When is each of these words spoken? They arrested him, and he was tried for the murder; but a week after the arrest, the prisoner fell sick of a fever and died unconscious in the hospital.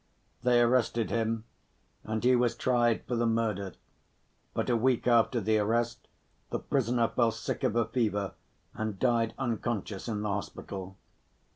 They 0.41 0.59
arrested 0.61 1.11
him, 1.11 1.43
and 2.03 2.23
he 2.23 2.35
was 2.35 2.55
tried 2.55 3.05
for 3.05 3.15
the 3.15 3.27
murder; 3.27 3.73
but 4.55 4.67
a 4.67 4.75
week 4.75 5.05
after 5.05 5.39
the 5.39 5.59
arrest, 5.59 6.07
the 6.49 6.57
prisoner 6.57 7.07
fell 7.07 7.29
sick 7.29 7.63
of 7.63 7.75
a 7.75 7.85
fever 7.85 8.33
and 8.73 8.97
died 8.97 9.35
unconscious 9.37 10.07
in 10.07 10.23
the 10.23 10.29
hospital. 10.29 10.97